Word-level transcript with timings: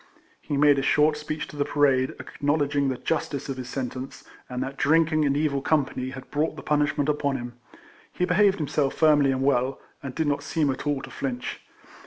He 0.41 0.57
made 0.57 0.79
a 0.79 0.81
short 0.81 1.15
speech 1.15 1.47
to 1.49 1.55
the 1.55 1.63
parade, 1.63 2.15
acknowledging 2.19 2.89
the 2.89 2.97
justice 2.97 3.49
of 3.49 3.57
his 3.57 3.69
sentence, 3.69 4.23
and 4.49 4.63
that 4.63 4.75
drinking 4.75 5.25
and 5.25 5.37
evil 5.37 5.61
com 5.61 5.85
pany 5.85 6.11
had 6.13 6.31
brought 6.31 6.55
the 6.55 6.63
punishment 6.63 7.07
upon 7.07 7.35
him. 7.37 7.53
He 8.11 8.25
behaved 8.25 8.57
himself 8.57 8.95
firmly 8.95 9.31
and 9.31 9.43
well, 9.43 9.79
and 10.01 10.15
did 10.15 10.25
not 10.25 10.41
seem 10.41 10.71
at 10.71 10.87
all 10.87 11.03
to 11.03 11.11
flinch. 11.11 11.61